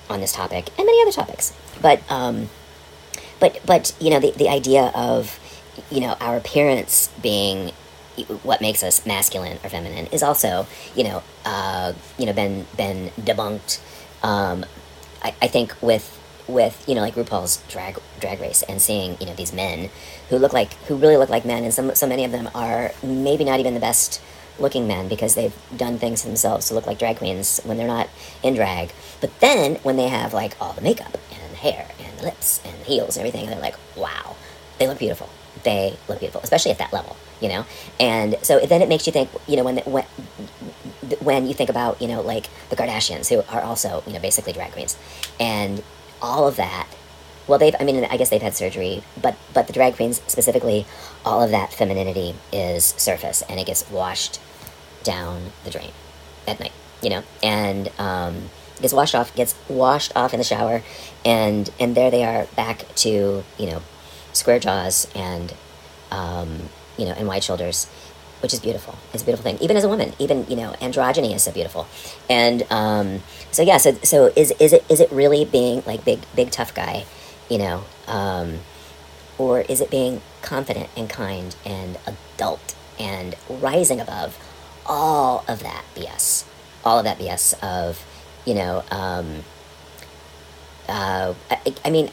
on 0.09 0.21
this 0.21 0.31
topic 0.33 0.69
and 0.77 0.85
many 0.85 1.01
other 1.01 1.11
topics. 1.11 1.53
But 1.81 2.01
um, 2.09 2.49
but 3.39 3.59
but 3.65 3.95
you 3.99 4.09
know 4.09 4.19
the 4.19 4.31
the 4.31 4.49
idea 4.49 4.91
of 4.95 5.39
you 5.89 6.01
know 6.01 6.15
our 6.19 6.37
appearance 6.37 7.09
being 7.21 7.71
what 8.43 8.61
makes 8.61 8.83
us 8.83 9.05
masculine 9.07 9.57
or 9.63 9.69
feminine 9.69 10.05
is 10.07 10.21
also 10.21 10.67
you 10.95 11.03
know 11.03 11.23
uh, 11.45 11.93
you 12.17 12.25
know 12.25 12.33
been 12.33 12.65
been 12.77 13.09
debunked. 13.19 13.79
Um, 14.23 14.65
I, 15.21 15.33
I 15.41 15.47
think 15.47 15.75
with 15.81 16.19
with 16.47 16.83
you 16.87 16.95
know 16.95 17.01
like 17.01 17.15
RuPaul's 17.15 17.63
drag 17.69 17.97
drag 18.19 18.39
race 18.41 18.63
and 18.63 18.81
seeing 18.81 19.17
you 19.19 19.25
know 19.25 19.33
these 19.33 19.53
men 19.53 19.89
who 20.29 20.37
look 20.37 20.53
like 20.53 20.73
who 20.85 20.95
really 20.95 21.17
look 21.17 21.29
like 21.29 21.45
men 21.45 21.63
and 21.63 21.73
some 21.73 21.95
so 21.95 22.07
many 22.07 22.25
of 22.25 22.31
them 22.31 22.49
are 22.53 22.91
maybe 23.01 23.43
not 23.43 23.59
even 23.59 23.73
the 23.73 23.79
best 23.79 24.21
looking 24.59 24.87
men 24.87 25.07
because 25.07 25.35
they've 25.35 25.55
done 25.75 25.97
things 25.97 26.23
themselves 26.23 26.67
to 26.67 26.73
look 26.73 26.85
like 26.85 26.99
drag 26.99 27.17
queens 27.17 27.59
when 27.63 27.77
they're 27.77 27.87
not 27.87 28.09
in 28.41 28.53
drag. 28.53 28.91
But 29.21 29.39
then 29.39 29.75
when 29.77 29.95
they 29.95 30.07
have 30.07 30.33
like 30.33 30.55
all 30.61 30.73
the 30.73 30.81
makeup 30.81 31.17
and 31.31 31.55
hair 31.55 31.89
and 31.99 32.17
the 32.19 32.23
lips 32.23 32.61
and 32.65 32.75
heels 32.85 33.17
and 33.17 33.25
everything, 33.25 33.49
they're 33.49 33.59
like, 33.59 33.75
wow, 33.95 34.35
they 34.79 34.87
look 34.87 34.99
beautiful. 34.99 35.29
They 35.63 35.97
look 36.07 36.19
beautiful, 36.19 36.41
especially 36.41 36.71
at 36.71 36.77
that 36.79 36.93
level, 36.93 37.15
you 37.39 37.49
know. 37.49 37.65
And 37.99 38.37
so 38.41 38.59
then 38.59 38.81
it 38.81 38.89
makes 38.89 39.07
you 39.07 39.13
think, 39.13 39.29
you 39.47 39.55
know, 39.55 39.63
when 39.63 39.77
when 39.79 40.03
when 41.19 41.47
you 41.47 41.53
think 41.53 41.69
about, 41.69 42.01
you 42.01 42.07
know, 42.07 42.21
like 42.21 42.49
the 42.69 42.75
Kardashians, 42.75 43.29
who 43.29 43.43
are 43.55 43.61
also, 43.61 44.03
you 44.05 44.13
know, 44.13 44.19
basically 44.19 44.53
drag 44.53 44.73
queens, 44.73 44.97
and 45.39 45.81
all 46.23 46.47
of 46.47 46.55
that 46.55 46.87
well 47.47 47.59
they've 47.59 47.75
i 47.79 47.83
mean 47.83 48.03
i 48.05 48.17
guess 48.17 48.29
they've 48.29 48.41
had 48.41 48.55
surgery 48.55 49.03
but 49.21 49.35
but 49.53 49.67
the 49.67 49.73
drag 49.73 49.95
queens 49.95 50.19
specifically 50.25 50.87
all 51.23 51.43
of 51.43 51.51
that 51.51 51.71
femininity 51.71 52.33
is 52.51 52.95
surface 52.97 53.43
and 53.43 53.59
it 53.59 53.67
gets 53.67 53.87
washed 53.91 54.39
down 55.03 55.51
the 55.63 55.69
drain 55.69 55.91
at 56.47 56.59
night 56.59 56.71
you 57.03 57.09
know? 57.09 57.23
And 57.43 57.91
um, 57.99 58.49
gets 58.81 58.93
washed 58.93 59.13
off 59.13 59.35
gets 59.35 59.55
washed 59.69 60.11
off 60.15 60.33
in 60.33 60.39
the 60.39 60.43
shower 60.43 60.81
and 61.23 61.69
and 61.79 61.95
there 61.95 62.09
they 62.09 62.23
are 62.23 62.45
back 62.55 62.83
to 62.95 63.43
you 63.57 63.65
know 63.65 63.81
square 64.33 64.59
jaws 64.59 65.07
and 65.15 65.53
um, 66.11 66.69
you 66.97 67.05
know 67.05 67.11
and 67.11 67.27
wide 67.27 67.43
shoulders 67.43 67.87
which 68.43 68.53
is 68.53 68.59
beautiful 68.59 68.95
it's 69.13 69.23
a 69.23 69.25
beautiful 69.25 69.43
thing 69.43 69.57
even 69.59 69.75
as 69.75 69.83
a 69.83 69.89
woman 69.89 70.13
even 70.19 70.45
you 70.49 70.55
know 70.55 70.73
androgyny 70.81 71.33
is 71.33 71.43
so 71.43 71.51
beautiful 71.51 71.87
and 72.29 72.69
um, 72.69 73.21
so 73.51 73.63
yeah 73.63 73.77
so 73.77 73.93
so 74.03 74.31
is 74.35 74.51
is 74.59 74.73
it 74.73 74.85
is 74.89 74.99
it 74.99 75.11
really 75.11 75.45
being 75.45 75.81
like 75.87 76.05
big 76.05 76.19
big 76.35 76.51
tough 76.51 76.73
guy 76.73 77.05
you 77.49 77.57
know, 77.57 77.83
um, 78.07 78.59
or 79.37 79.61
is 79.61 79.81
it 79.81 79.89
being 79.89 80.21
confident 80.41 80.89
and 80.95 81.09
kind 81.09 81.55
and 81.65 81.97
adult 82.05 82.75
and 82.99 83.35
rising 83.49 83.99
above 83.99 84.37
all 84.85 85.43
of 85.47 85.61
that 85.61 85.83
BS, 85.95 86.45
all 86.83 86.99
of 86.99 87.05
that 87.05 87.17
BS 87.17 87.53
of, 87.61 88.03
you 88.45 88.53
know, 88.53 88.83
um, 88.91 89.43
uh, 90.87 91.33
I, 91.49 91.73
I 91.85 91.89
mean, 91.89 92.09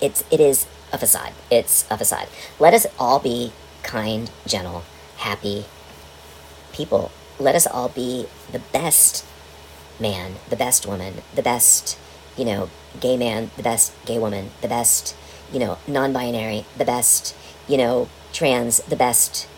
it's 0.00 0.22
it 0.30 0.40
is 0.40 0.66
a 0.92 0.98
facade. 0.98 1.32
It's 1.50 1.86
a 1.90 1.96
facade. 1.96 2.28
Let 2.58 2.74
us 2.74 2.86
all 2.98 3.18
be 3.18 3.52
kind, 3.82 4.30
gentle, 4.46 4.84
happy 5.18 5.66
people. 6.72 7.10
Let 7.38 7.54
us 7.54 7.66
all 7.66 7.88
be 7.88 8.26
the 8.50 8.58
best 8.58 9.24
man, 10.00 10.34
the 10.50 10.56
best 10.56 10.86
woman, 10.86 11.22
the 11.34 11.42
best 11.42 11.98
you 12.38 12.44
know, 12.44 12.70
gay 13.00 13.16
man, 13.16 13.50
the 13.56 13.62
best 13.62 13.92
gay 14.06 14.18
woman, 14.18 14.50
the 14.62 14.68
best, 14.68 15.14
you 15.52 15.58
know, 15.58 15.76
non 15.86 16.12
binary, 16.12 16.64
the 16.78 16.84
best, 16.84 17.34
you 17.66 17.76
know, 17.76 18.08
trans, 18.32 18.78
the 18.84 18.96
best 18.96 19.48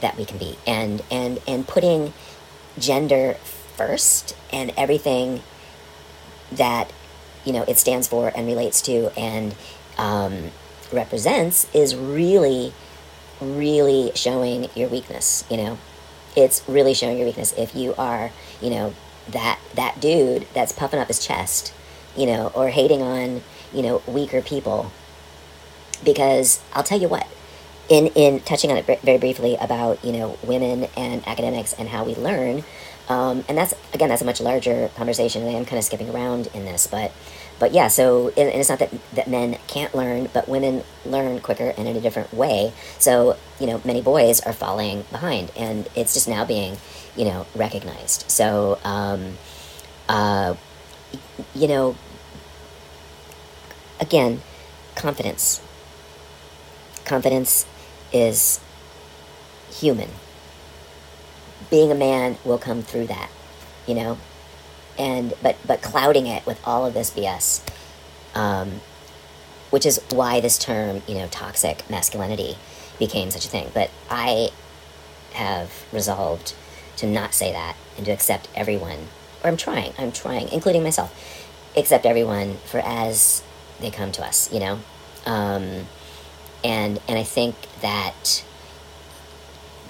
that 0.00 0.16
we 0.16 0.24
can 0.24 0.38
be. 0.38 0.56
And, 0.66 1.02
and, 1.10 1.38
and 1.46 1.68
putting 1.68 2.14
gender 2.78 3.34
first 3.76 4.34
and 4.50 4.72
everything 4.76 5.42
that, 6.50 6.90
you 7.44 7.52
know, 7.52 7.62
it 7.64 7.76
stands 7.76 8.08
for 8.08 8.32
and 8.34 8.46
relates 8.46 8.80
to 8.82 9.12
and 9.18 9.54
um, 9.98 10.50
represents 10.90 11.68
is 11.74 11.94
really, 11.94 12.72
really 13.40 14.12
showing 14.14 14.68
your 14.74 14.88
weakness, 14.88 15.44
you 15.50 15.56
know? 15.56 15.78
It's 16.36 16.62
really 16.68 16.94
showing 16.94 17.18
your 17.18 17.26
weakness 17.26 17.52
if 17.56 17.74
you 17.74 17.94
are, 17.96 18.30
you 18.60 18.70
know, 18.70 18.94
that 19.28 19.58
that 19.74 20.00
dude 20.00 20.46
that's 20.54 20.72
puffing 20.72 21.00
up 21.00 21.08
his 21.08 21.24
chest 21.24 21.72
you 22.16 22.26
know, 22.26 22.50
or 22.54 22.68
hating 22.68 23.02
on, 23.02 23.42
you 23.72 23.82
know, 23.82 24.02
weaker 24.06 24.42
people. 24.42 24.90
Because 26.04 26.60
I'll 26.72 26.82
tell 26.82 27.00
you 27.00 27.08
what, 27.08 27.26
in, 27.88 28.08
in 28.08 28.40
touching 28.40 28.70
on 28.70 28.76
it 28.76 29.00
very 29.02 29.18
briefly 29.18 29.56
about, 29.60 30.04
you 30.04 30.12
know, 30.12 30.38
women 30.42 30.88
and 30.96 31.26
academics 31.26 31.72
and 31.74 31.88
how 31.88 32.04
we 32.04 32.14
learn, 32.14 32.64
um, 33.08 33.44
and 33.48 33.58
that's, 33.58 33.74
again, 33.92 34.08
that's 34.08 34.22
a 34.22 34.24
much 34.24 34.40
larger 34.40 34.88
conversation, 34.96 35.42
and 35.42 35.56
I'm 35.56 35.64
kind 35.64 35.78
of 35.78 35.84
skipping 35.84 36.10
around 36.10 36.48
in 36.54 36.64
this, 36.64 36.86
but, 36.86 37.12
but 37.60 37.72
yeah, 37.72 37.88
so, 37.88 38.28
and 38.30 38.48
it's 38.48 38.70
not 38.70 38.78
that, 38.78 38.90
that 39.12 39.28
men 39.28 39.58
can't 39.66 39.94
learn, 39.94 40.30
but 40.32 40.48
women 40.48 40.82
learn 41.04 41.40
quicker 41.40 41.74
and 41.76 41.86
in 41.86 41.94
a 41.94 42.00
different 42.00 42.32
way. 42.32 42.72
So, 42.98 43.36
you 43.60 43.66
know, 43.66 43.82
many 43.84 44.00
boys 44.00 44.40
are 44.40 44.54
falling 44.54 45.04
behind, 45.12 45.52
and 45.54 45.86
it's 45.94 46.14
just 46.14 46.26
now 46.26 46.46
being, 46.46 46.78
you 47.14 47.26
know, 47.26 47.46
recognized. 47.54 48.30
So, 48.30 48.78
um, 48.82 49.36
uh, 50.08 50.54
you 51.54 51.68
know, 51.68 51.96
again, 54.00 54.40
confidence. 54.96 55.60
Confidence 57.04 57.66
is 58.10 58.58
human. 59.70 60.08
Being 61.68 61.92
a 61.92 61.94
man 61.94 62.38
will 62.42 62.58
come 62.58 62.80
through 62.80 63.08
that, 63.08 63.30
you 63.86 63.94
know, 63.94 64.16
and 65.00 65.34
but 65.42 65.56
but 65.66 65.82
clouding 65.82 66.28
it 66.28 66.46
with 66.46 66.60
all 66.66 66.86
of 66.86 66.94
this 66.94 67.10
BS 67.10 67.62
Um, 68.36 68.80
which 69.70 69.86
is 69.86 70.00
why 70.10 70.40
this 70.40 70.58
term, 70.58 71.02
you 71.06 71.14
know, 71.14 71.28
toxic 71.28 71.88
masculinity 71.90 72.56
became 72.98 73.30
such 73.30 73.46
a 73.46 73.48
thing. 73.48 73.70
But 73.72 73.90
I 74.10 74.50
have 75.32 75.84
resolved 75.92 76.54
to 76.98 77.06
not 77.06 77.34
say 77.34 77.52
that 77.52 77.76
and 77.96 78.06
to 78.06 78.12
accept 78.12 78.48
everyone, 78.54 79.08
or 79.42 79.48
I'm 79.48 79.56
trying, 79.56 79.92
I'm 79.98 80.12
trying, 80.12 80.48
including 80.50 80.82
myself, 80.82 81.14
accept 81.76 82.04
everyone 82.04 82.56
for 82.66 82.80
as 82.84 83.42
they 83.80 83.90
come 83.90 84.12
to 84.12 84.24
us, 84.24 84.52
you 84.52 84.60
know? 84.60 84.80
Um, 85.26 85.86
and, 86.64 87.00
and 87.08 87.18
I 87.18 87.22
think 87.22 87.54
that 87.80 88.44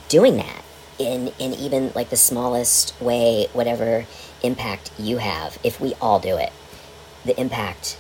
doing 0.09 0.37
that 0.37 0.63
in, 0.99 1.29
in 1.39 1.55
even 1.55 1.93
like 1.95 2.11
the 2.11 2.17
smallest 2.17 3.01
way, 3.01 3.49
whatever 3.53 4.07
impact 4.43 4.91
you 4.99 5.19
have, 5.19 5.59
if 5.63 5.81
we 5.81 5.95
all 6.01 6.21
do 6.21 6.37
it, 6.37 6.53
the 7.25 7.39
impact 7.41 7.99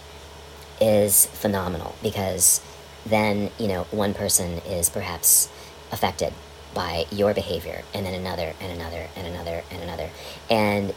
is 0.80 1.26
phenomenal 1.26 1.94
because 2.02 2.60
then, 3.04 3.50
you 3.58 3.68
know, 3.68 3.84
one 3.90 4.14
person 4.14 4.58
is 4.66 4.88
perhaps 4.88 5.48
affected 5.92 6.32
by 6.74 7.04
your 7.10 7.34
behavior 7.34 7.82
and 7.92 8.06
then 8.06 8.14
another 8.14 8.54
and 8.60 8.72
another 8.72 9.08
and 9.16 9.26
another 9.26 9.62
and 9.70 9.82
another. 9.82 10.10
And 10.48 10.94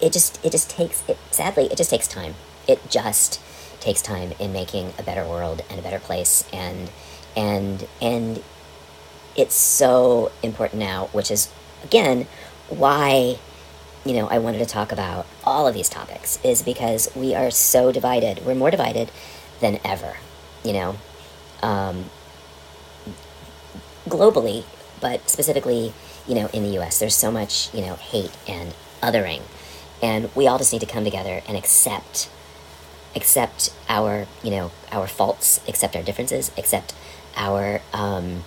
it 0.00 0.12
just 0.12 0.44
it 0.44 0.52
just 0.52 0.68
takes 0.68 1.08
it 1.08 1.16
sadly 1.30 1.66
it 1.66 1.76
just 1.76 1.90
takes 1.90 2.08
time. 2.08 2.34
It 2.66 2.90
just 2.90 3.40
takes 3.80 4.02
time 4.02 4.32
in 4.38 4.52
making 4.52 4.92
a 4.98 5.02
better 5.02 5.24
world 5.24 5.62
and 5.70 5.78
a 5.78 5.82
better 5.82 5.98
place 5.98 6.44
and 6.52 6.90
and 7.36 7.86
and 8.00 8.42
it's 9.36 9.54
so 9.54 10.32
important 10.42 10.80
now, 10.80 11.06
which 11.12 11.30
is 11.30 11.50
again 11.82 12.26
why 12.68 13.38
you 14.04 14.12
know, 14.12 14.28
I 14.28 14.38
wanted 14.38 14.58
to 14.58 14.66
talk 14.66 14.92
about 14.92 15.26
all 15.44 15.66
of 15.66 15.74
these 15.74 15.88
topics 15.88 16.38
is 16.44 16.62
because 16.62 17.08
we 17.14 17.34
are 17.34 17.50
so 17.50 17.90
divided. 17.90 18.44
We're 18.44 18.54
more 18.54 18.70
divided 18.70 19.10
than 19.60 19.80
ever, 19.84 20.16
you 20.62 20.74
know, 20.74 20.96
um, 21.62 22.10
globally, 24.06 24.64
but 25.00 25.28
specifically, 25.30 25.94
you 26.28 26.34
know, 26.34 26.48
in 26.52 26.62
the 26.62 26.78
US. 26.80 26.98
There's 26.98 27.16
so 27.16 27.30
much, 27.30 27.72
you 27.74 27.80
know, 27.80 27.94
hate 27.94 28.36
and 28.46 28.74
othering. 29.02 29.42
And 30.02 30.34
we 30.34 30.46
all 30.46 30.58
just 30.58 30.72
need 30.72 30.80
to 30.80 30.86
come 30.86 31.04
together 31.04 31.42
and 31.48 31.56
accept 31.56 32.28
accept 33.16 33.72
our, 33.88 34.26
you 34.42 34.50
know, 34.50 34.72
our 34.90 35.06
faults, 35.06 35.60
accept 35.68 35.94
our 35.94 36.02
differences, 36.02 36.50
accept 36.58 36.92
our 37.36 37.80
um, 37.92 38.42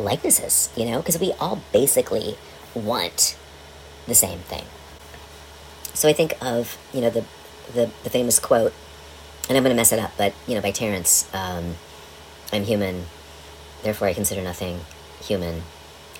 likenesses, 0.00 0.70
you 0.76 0.86
know, 0.86 0.98
because 0.98 1.20
we 1.20 1.32
all 1.32 1.60
basically 1.72 2.36
want 2.74 3.36
the 4.06 4.14
same 4.14 4.38
thing. 4.40 4.64
So 5.98 6.08
I 6.08 6.12
think 6.12 6.34
of, 6.40 6.78
you 6.94 7.00
know, 7.00 7.10
the, 7.10 7.24
the, 7.74 7.90
the 8.04 8.10
famous 8.10 8.38
quote, 8.38 8.72
and 9.48 9.58
I'm 9.58 9.64
going 9.64 9.74
to 9.74 9.76
mess 9.76 9.90
it 9.90 9.98
up, 9.98 10.12
but, 10.16 10.32
you 10.46 10.54
know, 10.54 10.60
by 10.60 10.70
Terence, 10.70 11.28
um, 11.34 11.74
I'm 12.52 12.62
human, 12.62 13.06
therefore 13.82 14.06
I 14.06 14.14
consider 14.14 14.40
nothing 14.40 14.78
human 15.20 15.62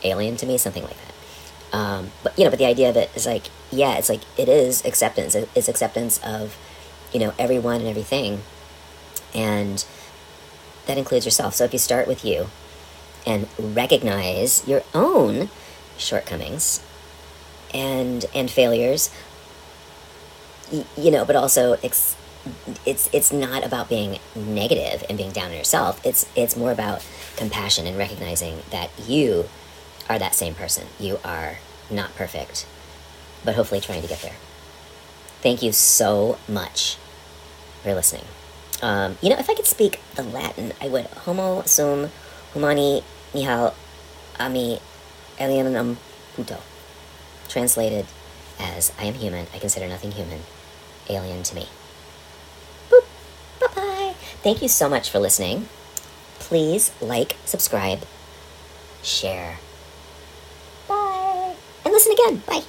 alien 0.03 0.37
to 0.39 0.47
me, 0.47 0.59
something 0.59 0.83
like 0.83 0.97
that. 0.97 1.79
Um, 1.79 2.11
but, 2.25 2.37
you 2.37 2.43
know, 2.43 2.51
but 2.51 2.59
the 2.59 2.65
idea 2.67 2.91
of 2.91 2.97
it 2.97 3.09
is 3.15 3.25
like, 3.25 3.51
yeah, 3.71 3.97
it's 3.99 4.09
like, 4.09 4.23
it 4.37 4.49
is 4.49 4.85
acceptance. 4.85 5.37
It's 5.37 5.69
acceptance 5.69 6.19
of, 6.25 6.57
you 7.13 7.21
know, 7.21 7.33
everyone 7.39 7.77
and 7.77 7.89
everything. 7.89 8.41
And 9.33 9.85
that 10.87 10.99
includes 10.99 11.25
yourself. 11.25 11.55
So 11.55 11.63
if 11.63 11.73
you 11.73 11.79
start 11.79 12.09
with 12.09 12.25
you 12.25 12.49
and 13.25 13.47
recognize 13.57 14.67
your 14.67 14.83
own 14.93 15.51
shortcomings 15.97 16.83
and 17.75 18.25
and 18.35 18.51
failures 18.51 19.11
you 20.97 21.11
know, 21.11 21.25
but 21.25 21.37
also 21.37 21.75
it's 21.83 22.17
it's 22.87 23.09
it's 23.13 23.33
not 23.33 23.65
about 23.65 23.89
being 23.89 24.19
negative 24.35 25.05
and 25.09 25.19
being 25.19 25.31
down 25.31 25.51
on 25.51 25.57
yourself. 25.57 26.01
It's 26.05 26.27
it's 26.35 26.57
more 26.57 26.73
about 26.73 27.05
compassion 27.37 27.87
and 27.87 27.97
recognizing 27.97 28.63
that 28.71 28.91
you 29.07 29.49
are 30.09 30.19
that 30.19 30.35
same 30.35 30.55
person. 30.55 30.87
You 30.99 31.19
are 31.25 31.59
not 31.91 32.15
perfect, 32.15 32.67
but 33.45 33.55
hopefully 33.55 33.81
trying 33.81 34.03
to 34.03 34.09
get 34.09 34.21
there. 34.21 34.37
Thank 35.41 35.63
you 35.63 35.73
so 35.73 36.39
much 36.49 36.97
for 37.83 37.95
listening. 37.95 38.25
Um, 38.83 39.19
you 39.23 39.31
know, 39.31 39.39
if 39.39 39.51
I 39.51 39.55
could 39.55 39.67
speak 39.67 40.01
the 40.15 40.23
Latin, 40.23 40.73
I 40.81 40.89
would. 40.89 41.07
Homo 41.07 41.63
sum 41.63 42.11
humani 42.53 43.03
nihil 43.35 43.75
a 44.39 44.49
me 44.49 44.81
alienum 45.39 45.97
puto. 46.35 46.59
Translated 47.49 48.07
as 48.61 48.93
I 48.99 49.05
am 49.05 49.15
human, 49.15 49.47
I 49.55 49.59
consider 49.59 49.89
nothing 49.89 50.13
human 50.13 50.41
alien 51.09 51.43
to 51.45 51.55
me. 51.55 51.69
Boop. 52.91 53.05
Bye 53.61 53.67
bye. 53.75 54.15
Thank 54.43 54.63
you 54.63 54.69
so 54.69 54.89
much 54.89 55.11
for 55.11 55.19
listening. 55.19 55.69
Please 56.39 56.93
like, 57.01 57.37
subscribe, 57.45 58.01
share. 59.03 59.59
Bye. 60.89 61.55
And 61.85 61.93
listen 61.93 62.13
again. 62.13 62.43
Bye. 62.47 62.63